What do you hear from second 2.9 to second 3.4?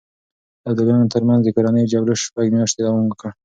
وکړ.